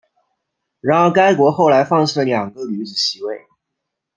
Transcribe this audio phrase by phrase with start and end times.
[0.79, 3.45] 然而该国后来放弃了两个女子席位。